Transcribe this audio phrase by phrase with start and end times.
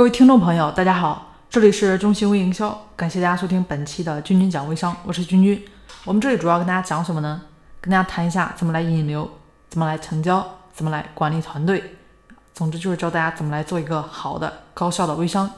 [0.00, 5.62] 各位听众朋友，大家好，这里是中兴微营销，感谢大家收听本期的君君讲微商，我是君君。
[6.06, 7.42] 我们这里主要跟大家讲什么呢？
[7.82, 9.30] 跟大家谈一下怎么来引流，
[9.68, 10.42] 怎么来成交，
[10.72, 11.98] 怎么来管理团队。
[12.54, 15.50] 总之就是教大家怎么来做一个好的、高效的微商。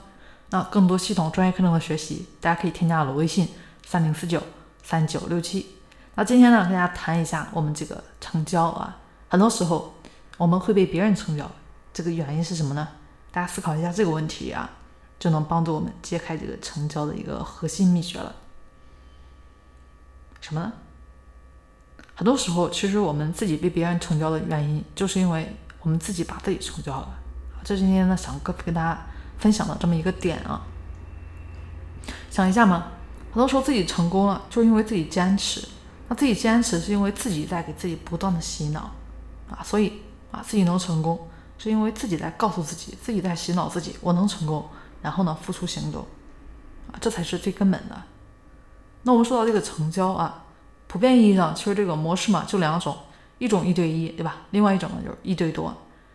[0.51, 3.49] 那更多系统专业课程的学习，大家可以添加我的微信
[3.87, 4.43] 三零四九
[4.83, 5.77] 三九六七。
[6.17, 8.97] 那今天呢，跟大家谈一下我们这个成交啊，
[9.29, 9.95] 很多时候
[10.37, 11.49] 我们会被别人成交，
[11.95, 12.89] 这个原因是什么呢？
[13.33, 14.71] 大家思考一下这个问题啊，
[15.19, 18.35] 就能帮助我们揭开这个成交的一个核心秘诀了。
[20.41, 20.73] 什么呢？
[22.15, 27.19] 很多时候，其实我们自己被别人成交的原因，就是因为我们自己把自己成交了。
[27.65, 29.07] 这是今天呢想跟跟大家
[29.39, 30.61] 分享的这么一个点啊。
[32.31, 32.89] 想一下嘛，
[33.31, 35.67] 很多时候自己成功了，就是因为自己坚持。
[36.09, 38.91] 那自己坚持是因为自己在给自己不断的洗脑
[39.49, 41.29] 啊，所以啊自己能成功。
[41.63, 44.69] 是因为自己在告诉自己，自己在洗脑自己，我能成功，
[45.01, 46.05] 然后呢，付出行动，
[46.91, 48.03] 啊，这才是最根本的。
[49.05, 50.45] 那我们说到这个成交啊，
[50.89, 52.97] 普遍意义上，其实这个模式嘛，就两种，
[53.39, 54.39] 一种一对一，对吧？
[54.51, 55.73] 另外一种呢，就是一对多。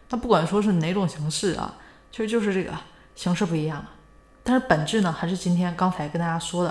[0.09, 1.73] 那不管说是哪种形式啊，
[2.11, 2.73] 其实就是这个
[3.16, 3.89] 形式不一样了，
[4.44, 6.70] 但是本质呢，还是今天刚才跟大家说的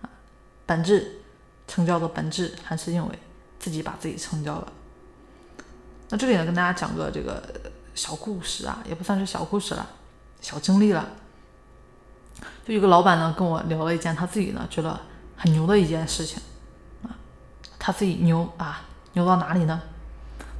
[0.00, 0.08] 啊，
[0.64, 1.20] 本质
[1.68, 3.18] 成交的本质还是因为
[3.58, 4.72] 自己把自己成交了。
[6.08, 7.42] 那这里呢，跟大家讲个这个。
[7.96, 9.84] 小故事啊，也不算是小故事了，
[10.40, 11.04] 小经历了。
[12.64, 15.00] 就有个老板呢，跟我聊了一件他自己呢觉得
[15.36, 16.40] 很牛的一件事情
[17.02, 17.10] 啊。
[17.78, 18.82] 他自己牛啊，
[19.14, 19.80] 牛到哪里呢？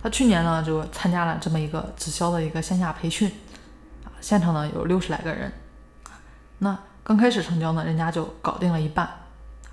[0.02, 3.30] 他去年呢就参加了这么一个直销的一个线下培训
[4.04, 5.52] 啊，现场呢有六十来个人。
[6.60, 9.06] 那刚开始成交呢，人家就搞定了一半，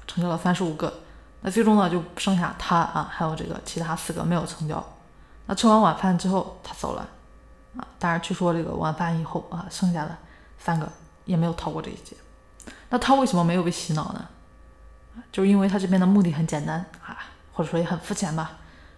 [0.05, 0.93] 成交了三十五个。
[1.41, 4.83] 那最终呢就剩下他啊，还有这个其他四个没有成交。
[5.45, 7.07] 那吃完晚饭之后，他走了。
[7.77, 10.17] 啊，当然，据说这个晚饭以后啊，剩下的
[10.57, 10.87] 三个
[11.25, 12.15] 也没有逃过这一劫。
[12.89, 14.25] 那他为什么没有被洗脑呢？
[15.31, 17.17] 就是因为他这边的目的很简单啊，
[17.51, 18.57] 或者说也很肤浅吧。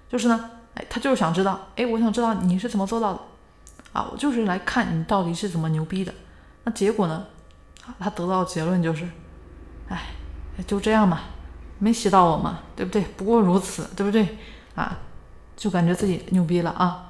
[0.10, 3.20] 就是呢，哎，他就是想知道，哎，我想知道你是怎么做到的
[3.94, 6.14] 啊，我就是来看你到底是怎么牛逼的。
[6.64, 7.26] 那结果呢？
[7.86, 9.08] 啊，他得到的结论就是，
[9.90, 10.08] 哎，
[10.66, 11.20] 就这样嘛，
[11.80, 13.02] 没洗到我嘛，对不对？
[13.16, 14.38] 不过如此，对不对？
[14.76, 14.98] 啊，
[15.56, 17.05] 就感觉自己牛逼了啊。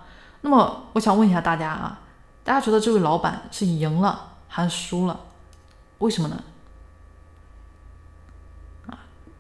[0.45, 2.00] 那么我想问一下大家啊，
[2.44, 5.19] 大家觉得这位老板是赢了还是输了？
[5.97, 6.44] 为什么呢？
[8.85, 8.94] 啊，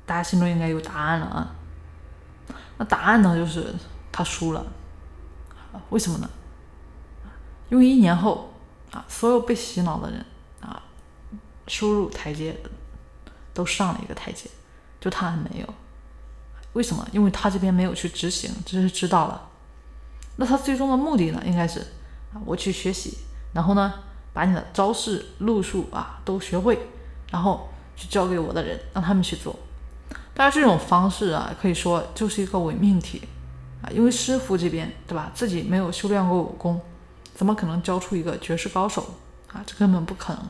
[0.03, 1.55] 大家心中应该有答案了啊。
[2.77, 3.71] 那答案呢，就是
[4.11, 4.65] 他输了。
[5.89, 6.27] 为什么呢？
[7.69, 8.51] 因为一年后
[8.91, 10.25] 啊，所有被洗脑的人
[10.59, 10.81] 啊，
[11.67, 12.59] 收入台阶
[13.53, 14.49] 都上了一个台阶，
[14.99, 15.73] 就他还没有。
[16.73, 17.07] 为什么？
[17.11, 19.49] 因为他这边没有去执行，只是知道了。
[20.37, 21.79] 那他最终的目的呢，应该是
[22.33, 23.17] 啊，我去学习，
[23.53, 23.93] 然后呢，
[24.33, 26.77] 把你的招式路数啊都学会，
[27.31, 29.55] 然后去交给我的人，让他们去做。
[30.33, 33.21] 当然，这种方式啊，可以说就是一个伪命题
[33.81, 36.81] 啊，因为师傅这边对吧，自己没有修炼过武功，
[37.33, 39.15] 怎么可能教出一个绝世高手
[39.53, 39.63] 啊？
[39.65, 40.43] 这根本不可能。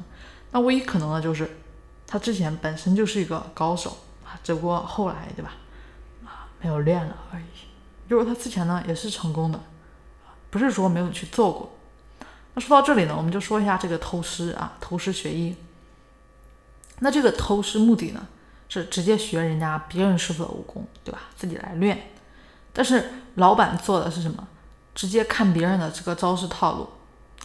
[0.51, 1.57] 那唯一可能的就是，
[2.07, 5.51] 他之前本身就是一个高手啊，只不过后来对吧，
[6.25, 7.43] 啊，没有练了而已。
[8.07, 9.61] 如果他之前呢也是成功的。
[10.55, 11.77] 不是说没有去做过。
[12.53, 15.53] 那说到这里呢，我们就说一下这个偷师啊，偷师学艺。
[16.99, 18.25] 那这个偷师目的呢，
[18.69, 21.23] 是直接学人家别人师傅的武功，对吧？
[21.35, 22.11] 自己来练。
[22.71, 24.47] 但是老板做的是什么？
[24.93, 26.87] 直接看别人的这个招式套路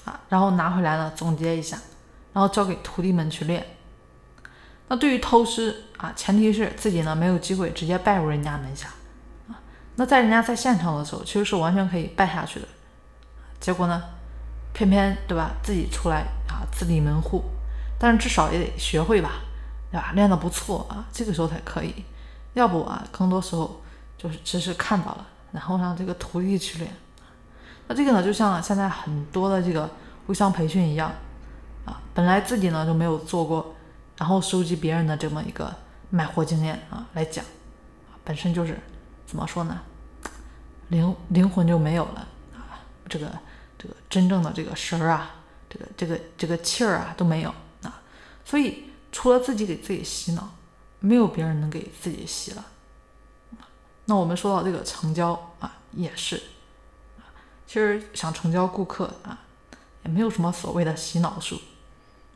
[0.04, 1.76] 啊，然后拿回来呢总结一下，
[2.32, 3.66] 然后交给徒弟们去练。
[4.86, 8.86] 那对于偷师啊，前提是自己呢没有机会直接拜入人家门下
[9.48, 9.58] 啊。
[9.96, 12.68] 那在人家在现场的时候，其实是完全可以拜下去的。
[13.60, 14.02] 结果呢，
[14.72, 17.44] 偏偏对吧，自己出来啊自立门户，
[17.98, 19.32] 但是至少也得学会吧，
[19.90, 20.12] 对吧？
[20.14, 22.04] 练得不错啊，这个时候才可以。
[22.54, 23.82] 要不啊，更多时候
[24.16, 26.90] 就是只是看到了，然后让这个徒弟去练。
[27.86, 29.88] 那这个呢，就像现在很多的这个
[30.26, 31.12] 互相培训一样
[31.84, 33.74] 啊，本来自己呢就没有做过，
[34.16, 35.70] 然后收集别人的这么一个
[36.08, 37.44] 卖货经验啊来讲，
[38.24, 38.80] 本身就是
[39.26, 39.78] 怎么说呢，
[40.88, 43.30] 灵灵魂就没有了啊，这个。
[43.82, 45.36] 这个真正的这个神儿啊，
[45.70, 47.48] 这个这个这个气儿啊都没有
[47.82, 48.02] 啊，
[48.44, 50.50] 所以除了自己给自己洗脑，
[50.98, 52.66] 没有别人能给自己洗了。
[54.04, 56.42] 那我们说到这个成交啊，也是，
[57.66, 59.38] 其实想成交顾客啊，
[60.04, 61.58] 也没有什么所谓的洗脑术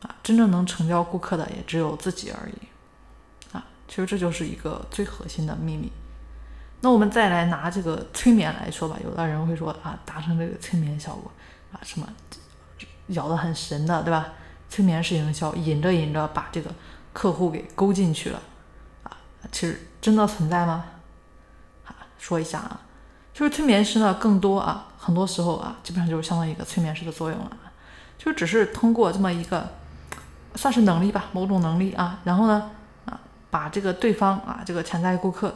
[0.01, 3.63] 啊，真正能成交顾客的也只有自己而已啊。
[3.87, 5.91] 其实这就是一个最核心的秘密。
[6.85, 11.31] 那我们再来拿这个催眠来说吧，有的人会说啊，达成这个催眠效果
[11.71, 12.07] 啊，什么
[13.07, 14.27] 咬得很神的，对吧？
[14.69, 16.69] 催眠式营销引着引着把这个
[17.11, 18.39] 客户给勾进去了
[19.01, 19.17] 啊，
[19.51, 20.85] 其实真的存在吗？
[21.87, 22.79] 啊，说一下啊，
[23.33, 27.57] 就是催眠师呢，更多啊，很多时候啊，基本上就是相当于一个催眠师的作用了，
[28.19, 29.67] 就只是通过这么一个
[30.53, 32.69] 算是能力吧，某种能力啊，然后呢
[33.05, 35.51] 啊，把这个对方啊，这个潜在顾客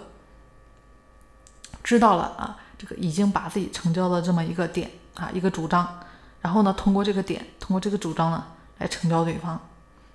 [1.83, 5.99] 知道了啊，这个已经把自己成交的这么一个点啊，一个主张。
[6.41, 8.45] 然后呢，通过这个点，通过这个主张呢，
[8.77, 9.59] 来成交对方。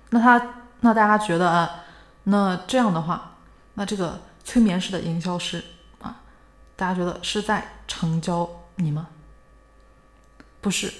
[0.09, 0.41] 那他，
[0.79, 1.83] 那大家觉得啊，
[2.23, 3.35] 那这样的话，
[3.75, 5.63] 那这个催眠式的营销师
[6.01, 6.21] 啊，
[6.75, 9.07] 大家觉得是在成交你吗？
[10.61, 10.91] 不是，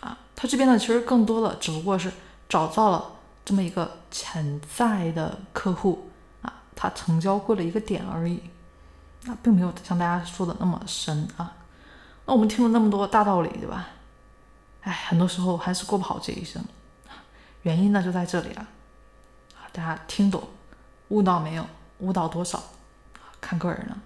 [0.00, 2.12] 啊，他这边呢，其实更多的只不过是
[2.48, 3.12] 找到了
[3.44, 6.08] 这么一个潜在的客户
[6.42, 8.40] 啊，他成交过了一个点而已，
[9.24, 11.54] 那并没有像大家说的那么深啊。
[12.26, 13.88] 那我们听了那么多大道理，对吧？
[14.82, 16.62] 哎，很多时候还是过不好这一生，
[17.62, 18.66] 原因呢就在这里了。
[19.72, 20.42] 大家听懂，
[21.08, 21.66] 悟到没有？
[21.98, 22.62] 悟到多少？
[23.40, 23.96] 看个人了。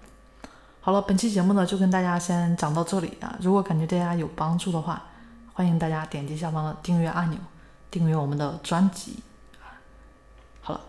[0.79, 3.35] 好了，本期节目呢就跟大家先讲到这里啊。
[3.41, 5.03] 如果感觉大家有帮助的话，
[5.53, 7.39] 欢迎大家点击下方的订阅按钮，
[7.91, 9.19] 订阅我们的专辑。
[10.61, 10.81] 好了，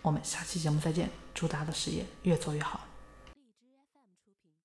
[0.00, 2.80] 我们下期节目再见，祝大家的事业越做越好。